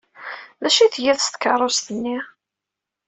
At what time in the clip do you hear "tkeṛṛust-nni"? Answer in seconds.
1.29-2.17